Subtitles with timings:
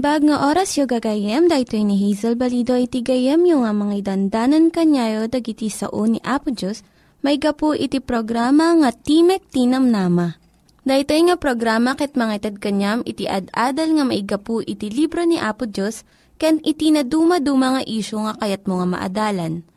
[0.00, 4.72] Naimbag nga oras yung gagayem, dahil ni Hazel Balido iti gayem yung nga mga dandanan
[4.72, 6.80] kanyayo dagiti sao ni Apo Diyos,
[7.20, 10.40] may gapu iti programa nga Timek Tinam Nama.
[10.88, 15.36] Dahil nga programa ket mga itad kanyam iti ad-adal nga may gapu iti libro ni
[15.36, 16.08] Apo Diyos,
[16.40, 19.68] ken iti na dumaduma nga isyo nga kayat mo nga maadalan.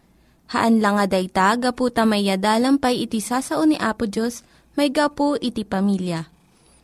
[0.56, 2.32] Haan lang nga dayta, gapu tamay
[2.80, 4.48] pay iti sasao ni Apo Diyos,
[4.80, 6.32] may gapu iti pamilya.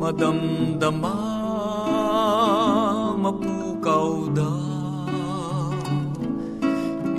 [0.00, 1.14] Madamdama
[3.22, 4.50] mapukaw da.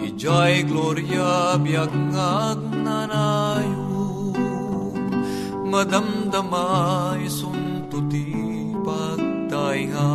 [0.08, 4.34] Ijay gloria biag ngagnanayon
[5.70, 8.26] Madamdama isuntuti
[8.82, 10.10] pagtainga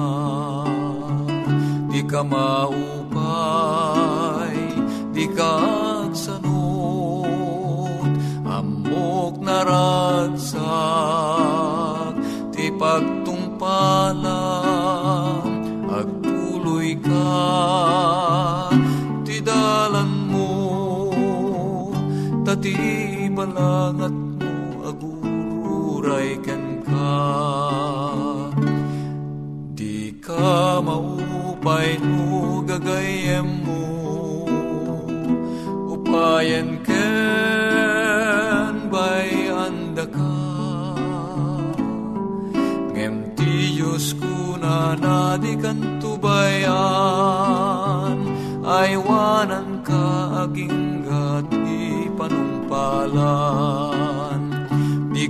[1.86, 4.01] Di ka maupay,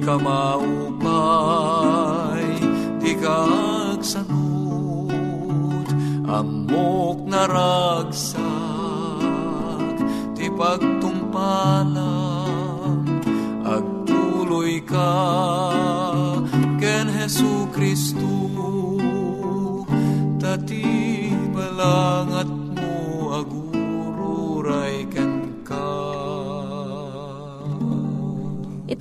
[0.02, 1.14] ka maupay,
[2.98, 3.46] di ka
[3.94, 5.86] agsanod,
[6.26, 8.42] amok na ragsak,
[10.34, 13.06] ti pagtumpalan,
[13.62, 15.14] agtuloy ka,
[16.82, 18.58] ken Hesu Kristu,
[20.42, 22.61] tati balangat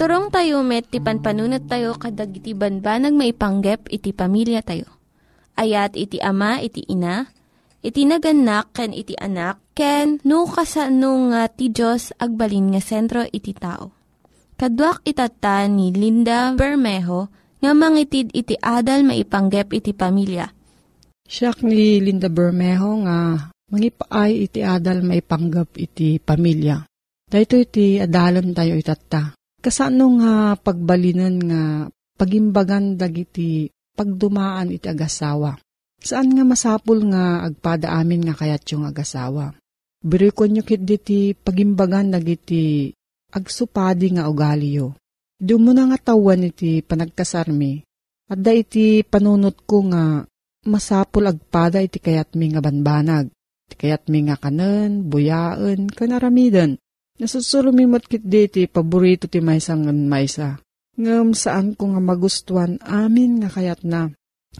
[0.01, 4.89] Iturong tayo met, ti panpanunat tayo kadag iti banbanag maipanggep iti pamilya tayo.
[5.53, 7.29] Ayat iti ama, iti ina,
[7.85, 13.53] iti naganak, ken iti anak, ken no kasano nga ti Diyos agbalin nga sentro iti
[13.53, 13.93] tao.
[14.57, 17.29] Kaduak itata ni Linda Bermejo
[17.61, 20.49] nga mangitid iti adal maipanggep iti pamilya.
[21.29, 23.37] Siya ni Linda Bermejo nga
[23.69, 26.89] mangipaay iti adal maipanggap iti pamilya.
[27.29, 29.37] Dahito iti adalan tayo itata.
[29.61, 31.61] Kasano nga pagbalinan nga
[32.17, 35.53] pagimbagan dagiti pagdumaan iti agasawa.
[36.01, 39.53] Saan nga masapul nga agpada amin nga kayat yung agasawa.
[40.01, 42.89] Birikon nyo kit diti pagimbagan dagiti
[43.29, 44.97] agsupadi nga ugali yo.
[45.41, 47.85] Na nga tawan iti panagkasarmi.
[48.33, 50.25] At da iti panunot ko nga
[50.65, 53.29] masapul agpada iti kayat mi nga banbanag.
[53.69, 56.81] Iti kayat mi nga kanen, buyaan, kanaramidan.
[57.21, 60.57] Nasusulumimot kit diti, paborito ti maysa ngan maysa.
[60.97, 64.09] Ngam saan ko nga magustuhan amin nga kayat na.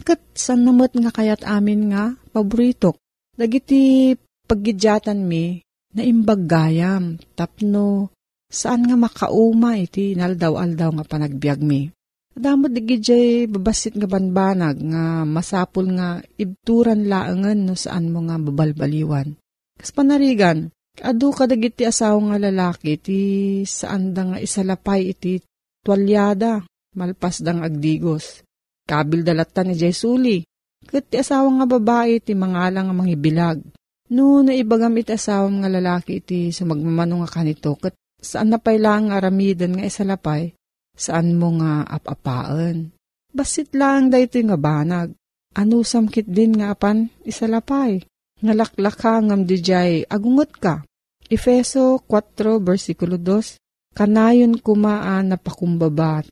[0.06, 3.02] Kat san namot nga kayat amin nga paborito.
[3.34, 4.14] Dagiti
[4.46, 5.58] paggidyatan mi,
[5.92, 8.14] na imbag gayam, tapno,
[8.46, 11.90] saan nga makauma iti naldaw-aldaw nga panagbiag mi.
[12.32, 19.36] Adamot digidjay babasit nga banbanag nga masapul nga ibturan laangan no saan mo nga babalbaliwan.
[19.76, 23.20] Kas panarigan, Adu kadag iti asawa nga lalaki ti
[23.64, 25.40] saan da nga isalapay iti
[25.80, 28.44] tuwalyada malpas dang agdigos.
[28.84, 30.44] Kabil dalatan ni Jesuli.
[30.84, 33.58] Kat ti asawa nga babae ti mangalang nga mangibilag.
[34.12, 39.16] No naibagam iti asawa nga lalaki iti sumagmamano nga kanito kat saan na lang nga
[39.16, 40.52] aramidan nga isalapay
[40.92, 42.92] saan mo nga apapaan.
[43.32, 45.16] Basit lang da ito nga banag.
[45.56, 48.04] Ano samkit din nga apan isalapay
[48.42, 50.74] Ngalaklaka ngam dijay agungot ka.
[51.30, 53.62] Efeso 4 versikulo 2
[53.92, 56.24] Kanayon kumaan na pakumbabat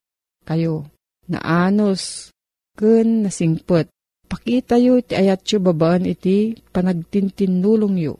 [0.48, 0.88] kayo
[1.28, 2.32] na anos
[2.72, 3.92] ken nasingpet.
[4.24, 8.14] Pakita yo iti ayat yo babaan iti panagtintinulong yo.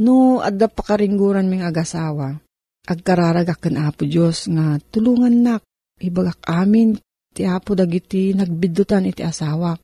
[0.00, 2.40] No, adda pakaringguran ming agasawa.
[2.88, 5.62] Agkararagak ken apo Diyos nga tulungan nak.
[6.00, 6.96] Ibagak amin
[7.36, 9.76] ti apo dagiti nagbidutan iti asawa.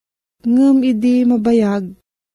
[0.48, 1.84] Ngem idi mabayag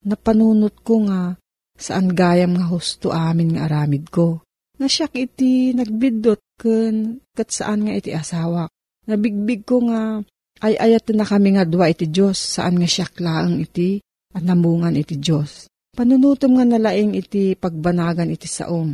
[0.06, 1.34] napanunot ko nga
[1.78, 4.42] saan gayam nga husto amin nga aramid ko.
[4.78, 8.70] Nga siyak iti nagbidot ken kat saan nga iti asawa.
[9.08, 10.22] Nabigbig ko nga
[10.62, 14.02] ay ayat na kami nga dua iti Diyos saan nga siyak laang iti
[14.34, 15.70] at namungan iti Diyos.
[15.94, 18.94] Panunutom nga nalaing iti pagbanagan iti saom.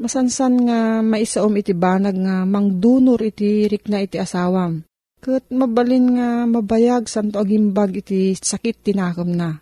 [0.00, 4.82] Masansan nga maisaom iti banag nga mangdunor iti rikna iti asawam.
[5.20, 9.60] Kat mabalin nga mabayag santo agimbag iti sakit tinakom na.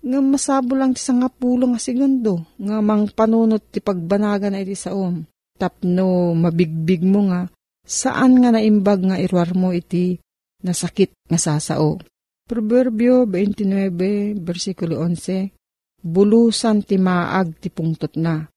[0.00, 4.72] Nga masabo lang ti nga pulo nga segundo, nga mang panunot ti pagbanaga na iti
[4.72, 5.24] saom.
[5.60, 7.44] Tapno mabigbig mo nga,
[7.84, 10.16] saan nga naimbag nga irwar mo iti
[10.64, 12.00] nasakit nga sasao.
[12.48, 15.52] Proverbio 29, versikulo 11,
[16.00, 18.48] Bulusan ti maag ti pungtot na.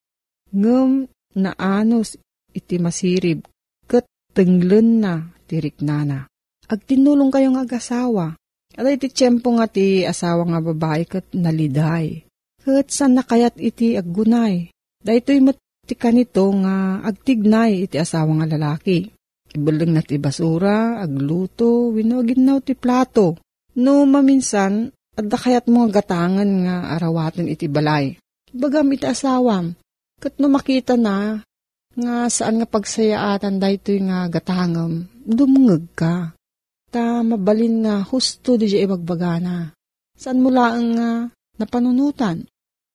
[0.55, 2.15] Ngem naanos
[2.55, 3.43] iti masirib,
[3.83, 6.31] kat tenglen na tirik nana.
[6.71, 8.39] Agtinulong kayong agasawa,
[8.73, 12.25] at iti tiyempo nga ti asawa nga babae kat naliday.
[12.63, 14.73] Kat san nakayat iti aggunay.
[15.03, 15.39] Dahito'y
[15.83, 19.11] ti kanito nga agtignay iti asawa nga lalaki.
[19.53, 23.37] Ibalang na ti basura, agluto, winogin na ti plato.
[23.77, 28.17] No maminsan, at kayat mga gatangan nga arawatin iti balay.
[28.49, 29.77] Bagam iti asawam,
[30.17, 31.45] kat no makita na,
[31.93, 36.33] nga saan nga pagsayaatan dahito'y nga gatangam, dumungag ka
[36.93, 39.73] ta mabalin nga husto di ibagbagana.
[40.13, 41.09] Saan mula ang nga
[41.57, 42.45] napanunutan?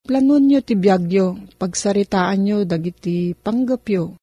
[0.07, 4.15] Planon nyo ti biyagyo, pagsaritaan nyo dagiti panggapyo.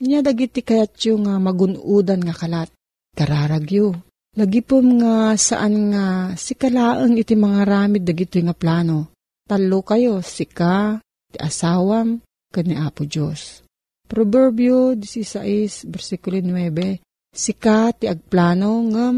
[0.00, 2.72] Inya dagiti kayatyo nga magunudan nga kalat.
[3.12, 3.92] Kararagyo.
[4.40, 9.12] Lagipom nga saan nga sikalaang iti mga ramid dagito nga plano.
[9.44, 13.66] Talo kayo, sika, ti asawam, kani Apo Diyos.
[14.06, 19.16] Proverbio 16, versikulo 9, Sika ti agplano ngem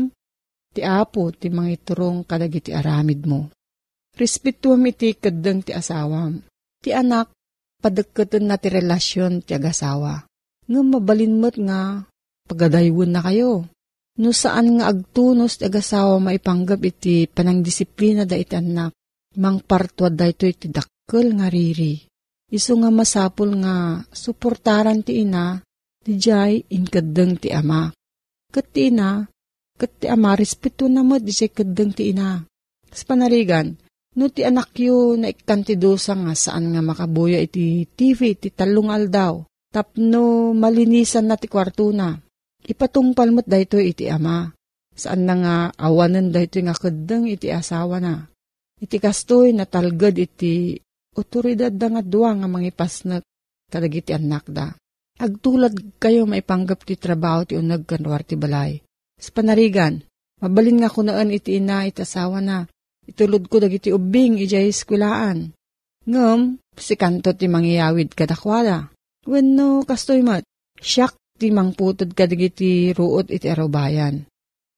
[0.72, 3.48] ti apo ti mangiturong kadagiti aramid mo.
[4.12, 6.44] Respetuam iti kadeng ti asawam.
[6.84, 7.32] Ti anak,
[7.80, 10.28] padagkatan na ti relasyon ti agasawa.
[10.68, 12.04] Ngem mabalinmot nga
[12.44, 13.64] pagadaywon na kayo.
[14.20, 18.92] No saan nga agtunos ti agasawa maipanggap iti panangdisiplina da iti anak.
[19.40, 21.96] Mang partwa da ito iti dakkel nga riri.
[22.52, 25.64] Iso nga masapul nga suportaran ti ina,
[26.04, 27.88] ti jay inkadeng ti ama.
[28.52, 29.24] Kat ti ina,
[29.80, 32.44] kat ti ama, respeto na mo, di kadang ti ina.
[32.92, 33.72] Sa panarigan,
[34.20, 39.40] no ti anak yo na ikantidosa nga saan nga makabuya iti TV, ti talungal daw.
[39.72, 42.12] Tapno malinisan na ti kwarto na.
[42.60, 44.52] Ipatungpal mo't dahito iti ama.
[44.92, 48.28] Saan na nga awanan dahito nga kadang iti asawa na.
[48.76, 50.76] Iti kastoy na talgad iti
[51.16, 53.24] otoridad da nga duwa nga mangipas na
[53.72, 54.76] kadagiti anak da.
[55.22, 58.82] Agtulad kayo maipanggap ti trabaho ti unag kanwar ti balay.
[59.14, 60.02] Sa panarigan,
[60.42, 62.66] mabalin nga kunaan iti ina iti asawa na.
[63.06, 65.54] Itulod ko dagiti ubing ijay skwilaan.
[66.10, 68.90] Ngam, si kanto ti mangyayawid kadakwala.
[69.22, 70.42] Wenno kastoy mat,
[70.82, 74.26] siyak ti mangputod kadagiti ruot iti arubayan.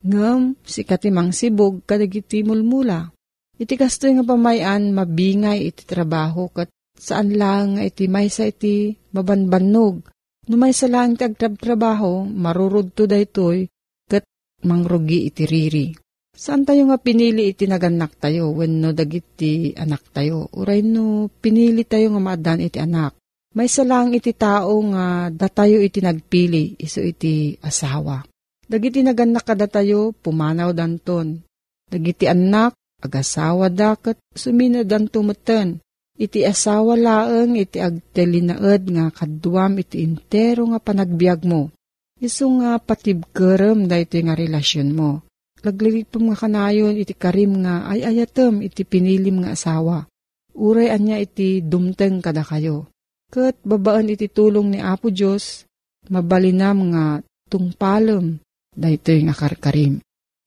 [0.04, 3.08] Ngam, si katimang sibog kadagiti mulmula.
[3.56, 6.68] Iti kastoy nga pamayan mabingay iti trabaho kat
[7.00, 10.13] saan lang iti maysa iti mabanbanog
[10.44, 13.64] Numay sa lang tagtrabaho, marurudto daytoy,
[14.04, 14.28] kat
[14.68, 15.86] mangrugi iti riri.
[16.34, 20.50] Saan tayo nga pinili iti naganak tayo when no dagiti anak tayo?
[20.50, 23.14] Uray no pinili tayo nga maadan iti anak.
[23.54, 28.18] May salang iti tao nga datayo iti nagpili iso iti asawa.
[28.66, 31.38] Dagiti naganak kadatayo pumanaw danton.
[31.86, 35.83] Dagiti anak agasawa daket sumina danto meten.
[36.14, 41.74] Iti asawa laeng iti agtelinaed nga kaduam iti intero nga panagbiag mo.
[42.22, 45.26] Isu nga patibkerem da iti nga relasyon mo.
[45.66, 50.06] Laglilipom nga kanayon iti karim nga ay ayatem iti pinilim nga asawa.
[50.54, 52.94] Uray anya iti dumteng kada kayo
[53.34, 55.66] Kat babaan iti tulong ni Apo Diyos,
[56.06, 57.18] mabalinam nga
[57.50, 58.38] tungpalem,
[58.70, 59.98] dahito nga karkarim.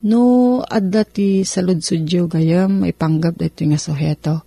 [0.07, 4.46] No, adda ti saludsudyo gayam, may panggap dahito nga suheto.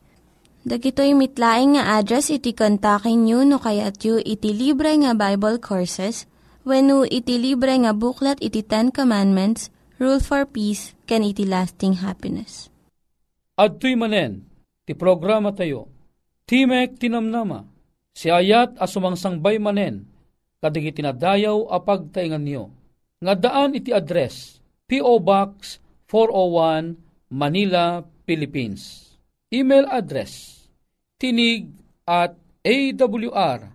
[0.61, 6.29] Dagitoy mitlaing nga address iti kontakin nyo no kayat yu iti libre nga Bible Courses
[6.61, 12.05] when no iti libre nga buklat iti Ten Commandments, Rule for Peace, can iti lasting
[12.05, 12.69] happiness.
[13.57, 14.45] At manen,
[14.85, 15.89] ti programa tayo,
[16.45, 17.65] Timek Tinamnama,
[18.13, 20.05] si ayat asumangsang manen,
[20.61, 22.69] kadig itinadayaw apag taingan niyo.
[23.17, 25.17] Nga daan iti address, P.O.
[25.21, 27.01] Box 401,
[27.33, 29.10] Manila, Philippines.
[29.51, 30.63] Email address,
[31.19, 31.67] tinig
[32.07, 33.67] at awr.org.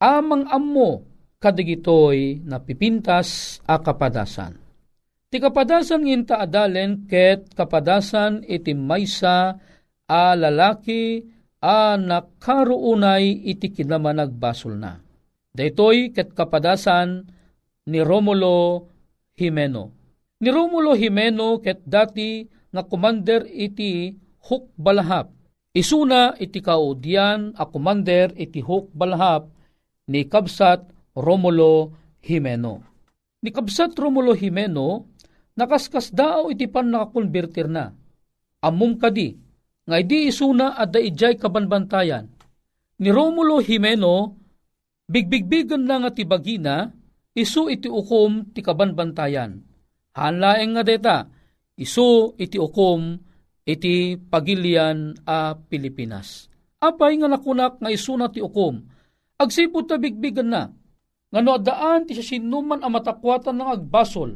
[0.00, 1.04] amang ammo
[1.38, 4.58] kadigitoy na pipintas a kapadasan.
[5.28, 9.60] Ti kapadasan nginta adalen ket kapadasan iti maysa
[10.08, 11.20] a lalaki
[11.60, 14.96] a nakaruunay iti kinamanagbasol na.
[15.52, 17.28] Daytoy ket kapadasan
[17.88, 18.84] ni Romulo
[19.32, 19.96] Jimeno.
[20.44, 24.12] Ni Romulo Jimeno ket dati nga commander iti
[24.44, 25.32] Huk Balahap.
[25.72, 29.48] Isuna iti kaudyan a commander iti Huk Balahap
[30.12, 30.84] ni Kabsat
[31.16, 32.84] Romulo Jimeno.
[33.40, 35.08] Ni Kabsat Romulo Jimeno
[35.56, 37.96] nakaskas daaw iti pan nakakonvertir na.
[38.60, 39.34] Amum kadi
[39.88, 42.28] nga di isuna at da ijay kabanbantayan.
[42.98, 44.34] Ni Romulo Jimeno,
[45.08, 46.90] bigbigbigan na nga tibagina,
[47.38, 49.62] isu iti ukom ti kabanbantayan.
[50.18, 51.16] Hanlaeng nga deta,
[51.78, 53.14] isu iti ukom
[53.62, 56.50] iti pagilian a Pilipinas.
[56.82, 58.82] Apay nga nakunak nga isuna ti ukom,
[59.38, 60.70] agsipot ta bigbigan na,
[61.28, 64.30] nga no daan ti sinuman a matakwatan ng agbasol,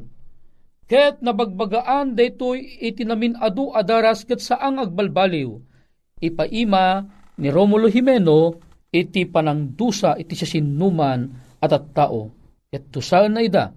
[0.93, 5.49] Ket nabagbagaan daytoy iti namin adu adaras ket saang agbalbaliw.
[6.21, 7.01] Ipaima
[7.41, 8.61] ni Romulo Jimeno
[8.93, 11.33] iti panangdusa iti sinuman
[11.65, 12.42] at at tao.
[12.73, 13.69] Ket tusal na ida,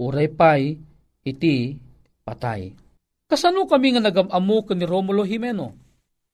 [0.00, 0.72] uray pay
[1.28, 1.76] iti
[2.24, 2.72] patay.
[3.28, 5.76] Kasano kami nga nagamamu ni Romulo Jimeno?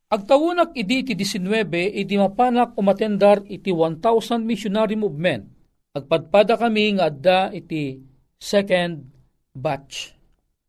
[0.06, 1.66] Agtawunak idi iti 19,
[1.98, 5.50] iti mapanak umatendar iti 1,000 missionary movement.
[5.98, 7.98] Agpadpada kami nga adda iti
[8.38, 9.02] second
[9.50, 10.14] batch.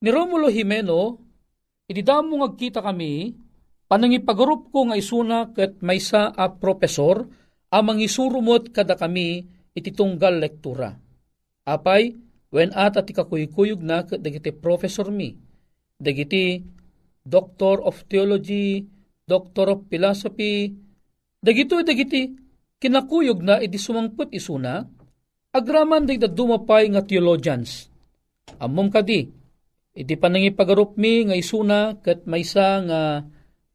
[0.01, 1.21] Ni Romulo Jimeno,
[1.85, 3.37] ididamo ngagkita kami,
[3.85, 7.29] panangipagarup ko nga isuna ket maysa a profesor,
[7.69, 9.45] amang isurumot kada kami
[9.77, 11.06] iti tunggal lektura.
[11.67, 12.15] Apay,
[12.47, 15.35] when ata ti kakuykuyog na dagiti professor mi,
[15.99, 16.63] dagiti
[17.27, 18.87] Doctor of Theology,
[19.27, 20.71] Doctor of Philosophy,
[21.43, 22.31] dagito dagiti
[22.79, 24.87] kinakuyog na iti sumangput isuna,
[25.51, 27.91] agraman day da dumapay nga theologians.
[28.63, 29.27] Amom kadi,
[29.91, 33.01] iti panangipagarup mi nga isuna kat maysa nga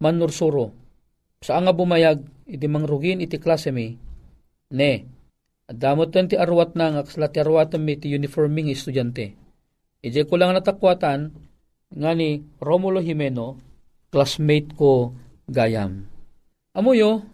[0.01, 0.73] manursuro.
[1.45, 3.93] Sa nga bumayag, iti mangrugin iti klase mi,
[4.73, 4.93] ne,
[5.73, 9.33] adamot ti arwat na nga kasla ti arwatan mi ti uniforming estudyante.
[10.05, 11.33] Ije ko lang natakwatan,
[11.93, 13.57] nga ni Romulo Jimeno,
[14.13, 15.17] classmate ko
[15.49, 16.05] gayam.
[16.77, 17.25] Amuyo,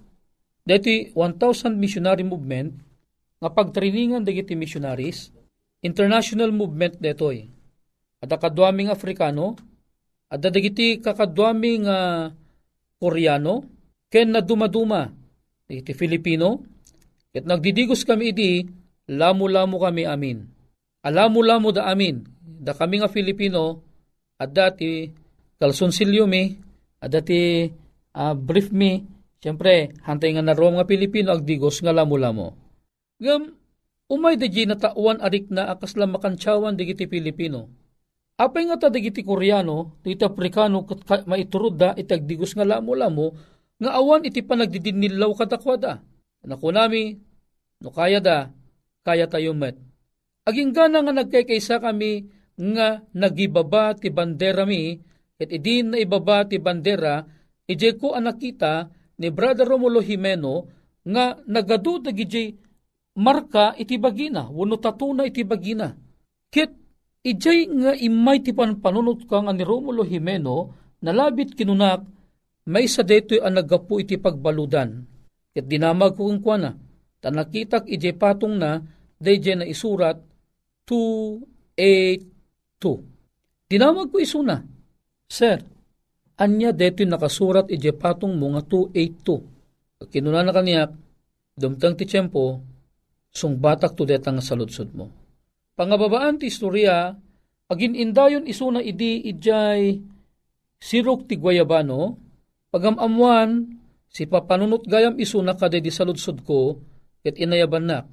[0.62, 2.74] deti 1,000 missionary movement,
[3.38, 5.30] nga pagtriningan dagiti missionaries,
[5.82, 7.46] international movement detoy.
[8.18, 9.54] At akadwaming Afrikano,
[10.28, 12.34] at dagiti kakadwaming uh,
[12.98, 13.62] Koreano,
[14.10, 15.08] ken na dumaduma,
[15.70, 16.66] dagiti Filipino,
[17.32, 18.64] ket nagdidigos kami idi,
[19.08, 20.44] lamu-lamu kami amin.
[21.04, 23.80] Alamu-lamu da amin, da kami nga Filipino,
[24.38, 25.10] at dati
[25.58, 26.54] kalsonsilyo mi,
[27.02, 27.66] at dati
[28.14, 29.02] uh, brief mi,
[29.38, 32.54] siyempre, hantay nga naroom nga Pilipino, agdigos nga lamo-lamo.
[33.18, 33.42] Ngam,
[34.08, 37.68] umay da na tauan arik na akas lang makansyawan digiti Pilipino.
[38.38, 40.86] Apay nga ta digiti Koreano, digiti Afrikano,
[41.26, 43.34] maiturod da, itagdigos nga lamo-lamo,
[43.78, 46.02] nga awan iti panagdidinilaw katakwada.
[46.46, 47.18] Naku nami,
[47.82, 48.52] no kaya da,
[49.02, 49.74] kaya tayo met.
[50.46, 52.28] Aging gana nga nagkaysa kami
[52.58, 54.98] nga nagibaba ti bandera mi,
[55.38, 57.22] at idin na ibaba ti bandera,
[57.70, 60.66] ije ko anakita ni Brother Romulo Jimeno
[61.06, 62.54] nga nagadu dagiti
[63.18, 65.94] marka iti bagina, wano tatuna iti bagina.
[66.50, 66.70] Kit
[67.22, 72.02] ijay nga imay ti panpanunot ka nga ni Romulo Jimeno, nalabit kinunak,
[72.68, 73.58] may sa deto'y ang
[74.02, 75.17] iti pagbaludan.
[75.58, 76.70] Kit dinamag kung kwa na,
[77.18, 78.78] tanakitak ijay patong na,
[79.18, 80.22] dayjay na isurat,
[80.86, 81.42] 2,
[81.74, 83.66] 2.
[83.66, 84.62] Tinawag ko isuna,
[85.26, 85.66] Sir,
[86.38, 90.06] anya deto nakasurat ije patong mga 282.
[90.14, 90.94] Kinuna na kaniya,
[91.58, 92.62] dumtang ti tiyempo,
[93.34, 95.10] sung batak to detang saludsod mo.
[95.74, 97.18] Pangababaan ti istorya,
[97.66, 99.98] agin indayon isuna idi ijay
[100.78, 102.14] sirok ti Guayabano,
[102.70, 103.77] pagamamuan,
[104.08, 106.80] si papanunot gayam isuna kada di saludsod ko,
[107.22, 108.04] ket inayaban na.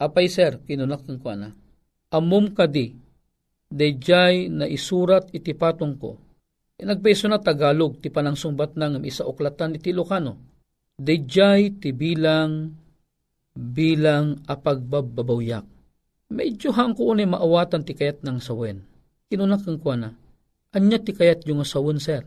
[0.00, 1.48] Apay sir, kinunak ng kwa na.
[2.10, 2.96] Amum kadi,
[3.70, 6.18] dayjay na isurat iti patong ko.
[6.84, 10.36] Nagpeso na Tagalog ti panang sumbat ng isa oklatan iti Ilocano.
[10.98, 12.74] Dayjay ti bilang
[13.54, 15.64] bilang apagbababawyak.
[16.34, 18.82] Medyo hang ko unay maawatan ti kayat ng sawen.
[19.30, 20.10] Kinunak kang kwa na,
[20.74, 22.26] anya ti kayat yung sawen sir.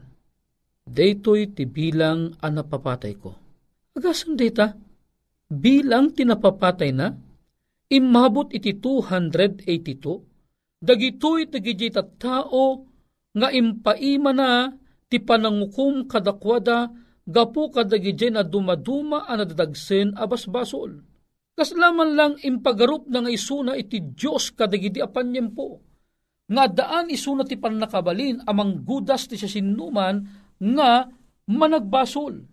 [0.87, 3.31] Daytoy ti bilang anapapatay ko.
[3.93, 4.71] Agasan data,
[5.51, 7.11] bilang tinapapatay na,
[7.91, 10.37] imabot iti 282
[10.77, 12.65] dagitoy dagiti tao
[13.33, 14.69] nga impaima na
[15.07, 16.89] ti panangukum kadakwada
[17.27, 21.03] gapu kadagiti na dumaduma ang nadadagsen abasbasol.
[21.57, 25.81] Kaslaman lang impagarup na nga isuna iti Diyos kadagiti apanyempo.
[26.47, 31.09] Nga daan isuna ti panakabalin amang gudas ti siya sinuman nga
[31.47, 32.43] managbasol.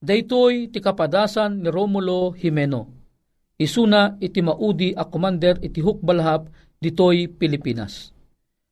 [0.00, 2.88] Daytoy ti kapadasan ni Romulo Jimeno.
[3.60, 6.48] Isuna iti maudi a commander iti hukbalhap
[6.80, 8.08] ditoy Pilipinas.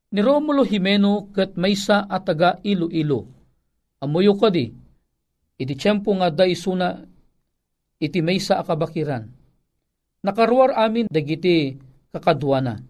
[0.09, 3.29] Ni Romulo Jimeno kat maysa at taga Iloilo.
[4.01, 4.65] Amuyo ko di,
[5.59, 6.97] iti tiyempo nga da isuna
[8.01, 9.29] iti maysa akabakiran.
[10.25, 11.77] Nakaruar amin dagiti
[12.09, 12.81] kakadwana.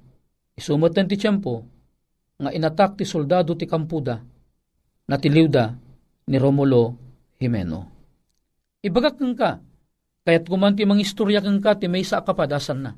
[0.55, 1.67] Isumot ti tiyempo
[2.39, 4.15] nga inatak ti soldado ti Kampuda
[5.09, 5.75] na tiliwda
[6.29, 6.93] ni Romulo
[7.41, 7.81] Jimeno.
[8.85, 9.59] Ibagak ka,
[10.23, 12.91] kaya't kumanti mga istorya kang ka ti maysa akapadasan na.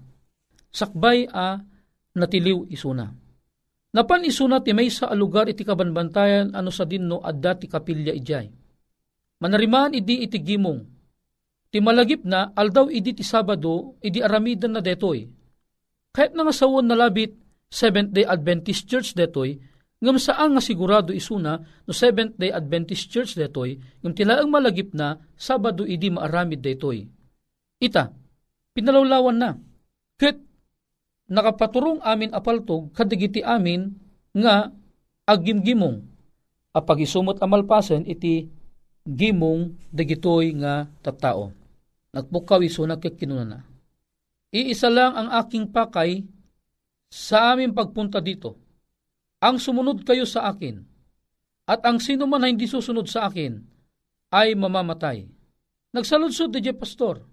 [0.69, 1.57] Sakbay a
[2.13, 3.07] natiliw isuna.
[3.91, 8.47] Napan isuna ti may sa alugar iti kabanbantayan ano sa dinno adda ti kapilya ijay.
[9.41, 10.79] Manariman idi iti gimong.
[11.71, 15.27] Ti malagip na aldaw idi ti Sabado idi aramidan na detoy.
[16.11, 17.35] Kahit nga sawon na labit
[17.71, 19.55] Seventh-day Adventist Church detoy,
[20.01, 25.85] ngam saan nga sigurado isuna no Seventh-day Adventist Church detoy, ngam tilaang malagip na Sabado
[25.85, 27.05] idi maaramid detoy.
[27.81, 28.09] Ita,
[28.73, 29.49] pinalawlawan na.
[30.17, 30.37] Ket
[31.31, 33.93] nakapaturong amin apaltog kadigiti amin
[34.35, 34.69] nga
[35.25, 36.03] agimgimong
[36.75, 38.49] apag isumot amalpasen iti
[39.05, 41.55] gimong dagitoy nga tattao.
[42.11, 43.71] Nagpukaw iso nagkikinuna
[44.51, 46.27] Iisa lang ang aking pakay
[47.07, 48.59] sa aming pagpunta dito.
[49.41, 50.77] Ang sumunod kayo sa akin
[51.65, 53.58] at ang sino man hindi susunod sa akin
[54.30, 55.25] ay mamamatay.
[55.91, 57.25] Nagsaludsod di pastor.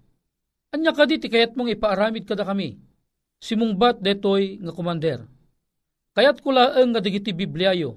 [0.73, 2.77] Anya ka diti kayat mong ipaaramid kada kami
[3.39, 5.23] simungbat detoy nga kumander.
[6.17, 7.95] Kayat ko laeng nga digiti Bibliayo.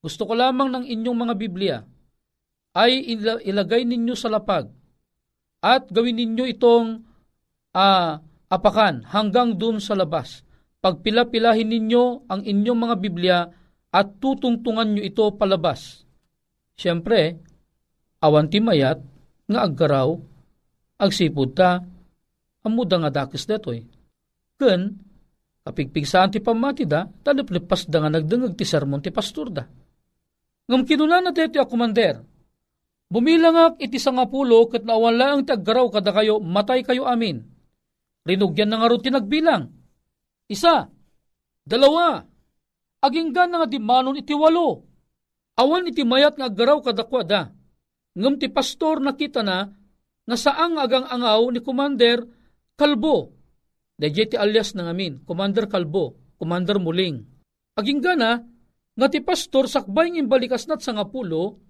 [0.00, 1.76] Gusto ko lamang ng inyong mga Biblia
[2.78, 3.02] ay
[3.42, 4.70] ilagay ninyo sa lapag
[5.64, 7.02] at gawin ninyo itong
[7.74, 8.10] uh,
[8.46, 10.45] apakan hanggang dun sa labas.
[10.86, 13.38] Pagpila-pilahin ninyo ang inyong mga Biblia
[13.90, 16.06] at tutungtungan nyo ito palabas.
[16.78, 17.42] Siyempre,
[18.22, 19.02] awan ti mayat
[19.50, 20.14] nga aggaraw,
[21.02, 21.82] agsipod ta,
[22.62, 23.82] amuda nga dakis detoy.
[24.54, 24.94] Ken,
[25.66, 29.66] kapigpigsaan ti pamati da, taliplipas da nga nagdengag ti sermon ti pastor da.
[30.70, 32.22] Ngam kinuna na deti a kumander,
[33.10, 37.42] bumilangak iti sangapulo kat nawala ang taggaraw kada kayo, matay kayo amin.
[38.22, 39.85] Rinugyan na nga rin tinagbilang.
[40.46, 40.86] Isa,
[41.66, 42.22] dalawa,
[43.02, 44.86] aginggan nga di manon iti walo.
[45.58, 47.50] Awan iti mayat nga agaraw kadakwada.
[48.16, 49.68] Ngam ti pastor nakita na
[50.26, 52.22] nga saang agang angaw ni Commander
[52.76, 53.32] Kalbo.
[53.96, 57.24] Dayjay ti alias na ngamin, Commander Kalbo, Commander Muling.
[57.76, 58.36] Aginggan na,
[58.96, 61.60] nga ti pastor sakbay ng balikas nat sa ngapulo,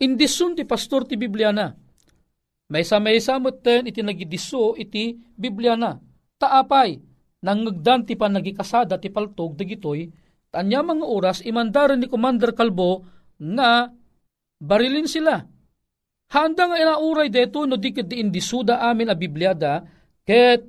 [0.00, 1.72] indisun ti pastor ti Biblia na.
[2.72, 6.00] May sa may iti nagidiso iti Biblia na.
[6.40, 6.96] Taapay,
[7.44, 10.08] nangagdan ti panagikasada ti paltog dagitoy,
[10.48, 13.04] tanya mga oras imandaran ni Commander Kalbo
[13.36, 13.92] nga
[14.56, 15.44] barilin sila.
[16.32, 19.84] Handa nga inauray deto no dikit di indisuda amin a Bibliada
[20.24, 20.64] ket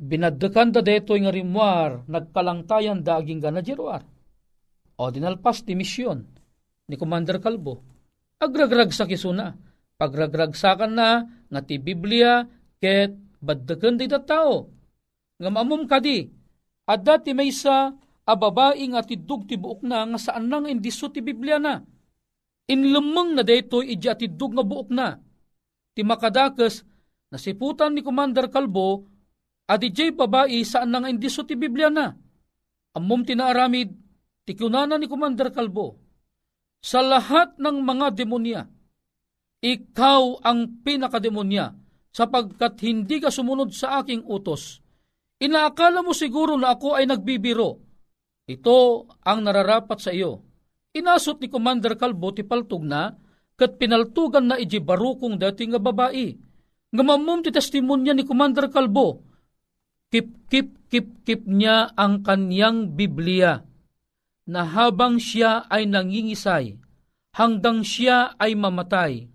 [0.00, 4.02] binaddekan da deto nga rimwar nagkalangtayan da aging gana jeruar
[4.96, 6.24] o dinalpas ti misyon
[6.88, 7.84] ni Commander Kalbo.
[8.40, 9.52] Agragrag sa kisuna.
[9.96, 12.44] Pagragragsakan na nga ti Biblia
[12.76, 14.75] ket baddaken di tao.
[15.36, 16.26] Nga mamum kadi,
[16.88, 17.92] adda ti maysa
[18.26, 21.82] a babae nga ti dug ti na nga saan nang indiso ti Biblia na.
[22.66, 25.14] Inlumang na dayto iji ti dug nga buok na.
[25.94, 26.82] Ti makadakes
[27.30, 29.06] nasiputan ni Commander Kalbo
[29.70, 32.10] adi jay babae saan nang indiso ti Biblia na.
[32.96, 34.06] Amom tinaaramid
[34.46, 35.98] Tikunana ni Commander Kalbo,
[36.78, 38.62] sa lahat ng mga demonya,
[39.58, 41.74] ikaw ang pinakademonya
[42.14, 44.78] sapagkat hindi ka sumunod sa aking utos.
[45.36, 47.80] Inaakala mo siguro na ako ay nagbibiro.
[48.48, 50.40] Ito ang nararapat sa iyo.
[50.96, 53.12] Inasot ni Commander Kalbo ti paltog na
[53.56, 56.32] kat pinaltugan na iji barukong dati nga babae.
[56.92, 59.20] Ngamamom ti testimonya ni Commander Kalbo.
[60.08, 63.60] Kip, kip, kip, kip niya ang kanyang Biblia
[64.46, 66.78] na habang siya ay nangingisay,
[67.34, 69.26] hanggang siya ay mamatay,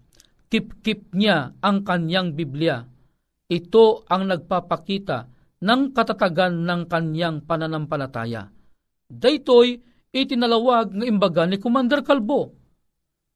[0.48, 2.88] kip-kip niya ang kanyang Biblia.
[3.52, 5.28] Ito ang nagpapakita
[5.62, 8.50] ng katatagan ng kanyang pananampalataya.
[9.08, 9.78] Daytoy
[10.12, 12.58] itinalawag ng imbaga ni Commander Kalbo.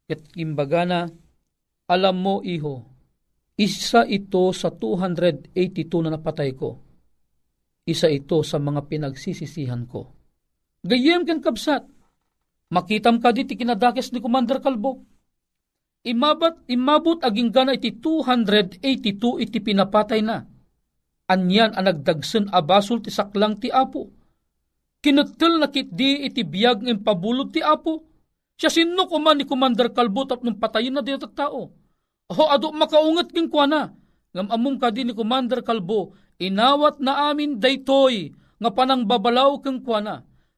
[0.09, 0.99] At imbaga na,
[1.89, 2.85] alam mo iho,
[3.57, 5.53] isa ito sa 282
[6.05, 6.81] na napatay ko.
[7.85, 10.15] Isa ito sa mga pinagsisisihan ko
[10.85, 11.81] Gayem ken kabsat.
[12.69, 15.01] Makitam ka diti kinadakes ni Commander Kalbo.
[16.05, 20.45] Imabat, imabot aging gana iti 282 iti pinapatay na.
[21.25, 24.13] Anyan ang nagdagsen abasol ti saklang ti apo.
[25.01, 28.05] Kinutel na di iti biyag ng pabulod ti apo.
[28.55, 31.73] Siya sino kuman ni Commander Kalbo tap nung patayin na dito tao.
[32.29, 33.91] Ho ado makaungat king kwa na.
[34.31, 39.99] Ngam among kadi ni Commander Kalbo, inawat na amin daytoy nga panang babalaw keng kwa
[39.99, 40.15] na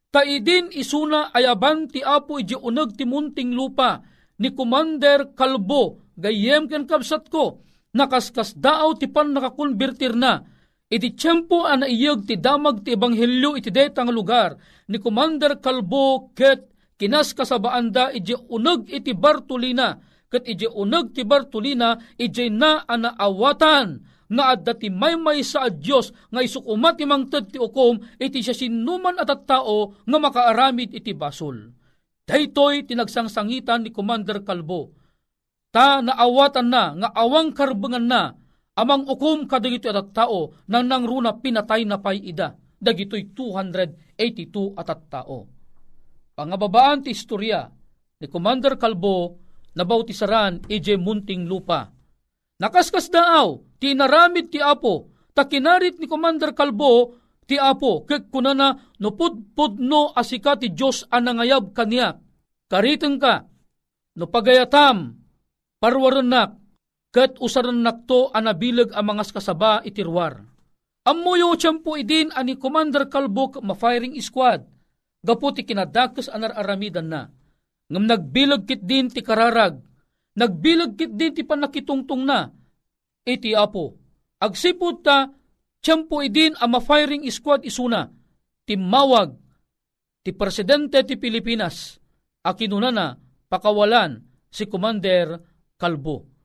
[0.07, 4.01] Kaidin isuna ayaban ti apo iji unag ti munting lupa
[4.39, 7.61] ni Commander Kalbo gayem ken kabsat ko
[7.93, 10.41] nakaskas daaw ti pan nakakonvertir na
[10.87, 14.55] iti tiyempo ana iyag ti damag ti ebanghelyo iti detang lugar
[14.87, 19.99] ni Commander Kalbo ket kinas kasabaanda iji unag iti Bartolina
[20.31, 26.11] ket iji unag ti Bartolina iji na ana awatan nga adda ti maymay sa Dios
[26.31, 31.71] nga isukumat ti mangted ti ukom iti siya sinuman at tao nga makaaramid iti basol.
[32.27, 34.91] Daytoy tinagsangsangitan ni Commander Kalbo.
[35.71, 38.35] Ta naawatan na nga awang karbangan na
[38.77, 42.53] amang ukom kadagito at tao nang nangruna pinatay na pay ida.
[42.77, 45.49] Dagitoy 282 at tao.
[46.37, 47.65] Pangababaan ti istorya
[48.21, 49.41] ni Commander Kalbo
[49.73, 51.97] na bautisaran ije munting lupa
[52.57, 57.13] Nakaskas daaw, ti naramid ti Apo, takinarit ni Commander Kalbo,
[57.45, 62.17] ti Apo, kek kunana no pudpud no asika ti Diyos anangayab kaniya.
[62.65, 63.45] Kariteng ka,
[64.17, 65.21] no pagayatam,
[65.77, 66.57] parwarenak,
[67.13, 70.43] ket usaran nakto anabilag ang mga kasaba itirwar.
[71.07, 74.67] Amuyo tiyempo idin ani Commander Kalbo ma-firing squad,
[75.23, 77.31] gapu ti kinadakas anar aramidan na.
[77.87, 79.79] Ngam nagbilag kit din ti kararag,
[80.37, 82.45] Nagbilag kit din ti panakitungtong na.
[83.25, 83.97] Iti apo,
[84.37, 85.33] agsipod ta,
[85.81, 88.05] tiyempo idin ang firing squad isuna,
[88.69, 89.33] timawag,
[90.21, 91.97] ti presidente ti Pilipinas,
[92.45, 93.17] akinuna na
[93.49, 94.21] pakawalan
[94.53, 95.41] si Commander
[95.73, 96.36] Kalbo.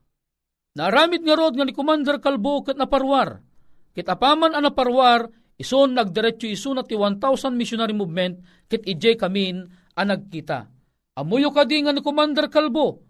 [0.73, 3.45] Naramit nga rod nga ni Commander Kalbo kat naparwar.
[3.93, 7.21] Kit apaman ang naparwar, ison nagdiretso iso na ti 1,000
[7.53, 10.65] missionary movement kit ije kamin ang nagkita.
[11.13, 13.05] Amuyo kadi nga ni Commander Kalbo,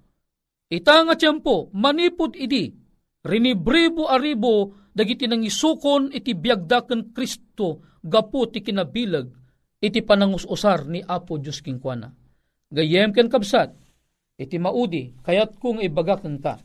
[0.67, 2.67] ita nga tiyempo, manipod idi,
[3.23, 9.31] rinibribo aribo, dagiti nang isukon iti biyagdaken Kristo, gapu ti kinabilag,
[9.79, 12.11] iti panangusosar ni Apo Diyos Kingkwana.
[12.73, 13.71] Gayem ken kabsat,
[14.35, 16.59] iti maudi, kayat kung ibagakan ka.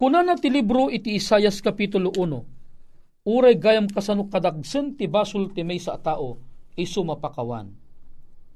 [0.00, 5.60] Kuna na ti libro iti Isayas Kapitulo 1, uray gayam kasanok kadagsen ti basul ti
[5.60, 6.40] may sa tao,
[6.72, 7.68] iso mapakawan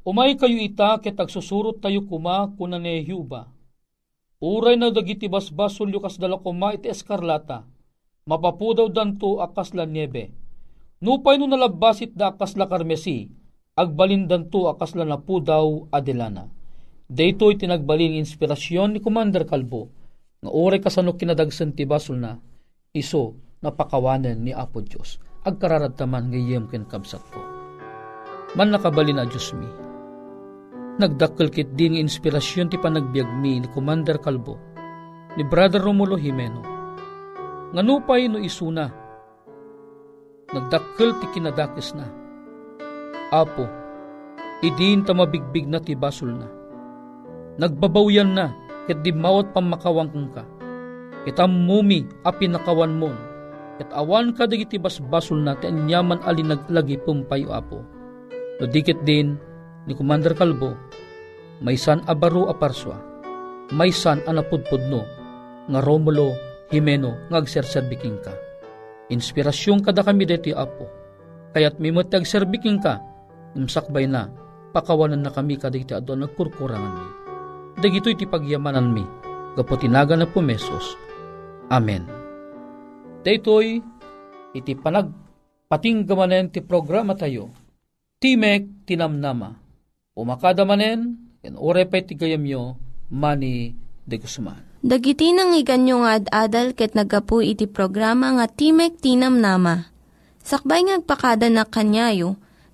[0.09, 3.52] Umay kayo ita ket agsusurot tayo kuma kuna ni Yuba.
[4.40, 7.68] Uray na dagiti basbasol yukas dala kuma iti eskarlata.
[8.24, 10.33] Mapapudaw danto akas la niebe.
[11.04, 13.28] Nupay no nalabasit da akas la karmesi.
[13.76, 16.48] Agbalin danto akas la napudaw adelana.
[17.04, 20.04] Dayto tinagbaling inspirasyon ni Commander Kalbo
[20.44, 22.37] nga uray kasano kinadagsan ti basol na
[22.92, 25.16] iso napakawanan ni Apo Diyos.
[25.44, 27.40] Agkararataman ngayem ken kabsat ko.
[28.52, 29.68] Man nakabalin na Diyos mi
[30.94, 34.54] Nagdakkel kit din inspirasyon ti panagbiag mi ni Commander Calvo,
[35.35, 36.62] ni Brother Romulo Jimeno.
[37.74, 38.87] Nganupay no isuna,
[40.54, 42.07] nagdakkel ti kinadakis na.
[43.35, 43.66] Apo,
[44.62, 46.46] idin ta mabigbig na ti basol na.
[47.59, 48.54] Nagbabawyan na,
[48.85, 50.44] ket di mawat pamakawang kong ka.
[51.25, 53.16] Kita mumi a pinakawan mon,
[53.81, 57.81] ket awan ka dagiti basbasol na ti anyaman alin naglagi pumpayo apo.
[58.61, 59.35] No dikit din,
[59.88, 60.77] ni Commander Kalbo,
[61.64, 63.01] may san abaro a parswa,
[63.73, 65.01] may san anapudpudno,
[65.64, 66.37] nga Romulo
[66.68, 68.37] Jimeno nga agserserbiking ka.
[69.09, 70.87] Inspirasyon kada kami deti apo,
[71.57, 73.01] kaya't mimot agserbiking ka,
[73.57, 74.29] imsakbay na,
[74.77, 77.24] pakawanan na kami kadagiti adon nagkurkurangan mi.
[77.79, 79.05] Dagito'y ti pagyamanan mi,
[79.59, 80.95] gapotinaga na pumesos.
[81.71, 82.07] Amen.
[83.25, 83.81] Daytoy
[84.55, 85.11] iti panag
[85.67, 87.51] patinggamanen ti programa tayo,
[88.21, 89.65] Timek Tinamnama
[90.15, 92.79] Umakada manen, ken orepay ti gayamyo,
[93.11, 93.75] mani
[94.07, 94.63] de Guzman.
[94.79, 99.91] Dagiti nang iganyo nga ad-adal ket nagapu iti programa nga Timek Tinam Nama.
[100.39, 102.39] Sakbay ngagpakada na kanyayo,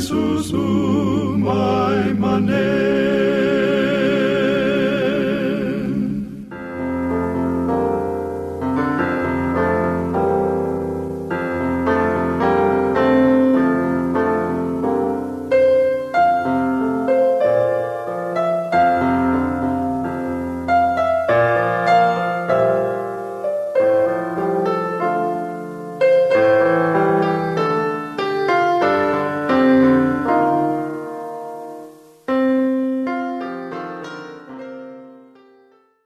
[0.00, 3.39] Jesus umay manen.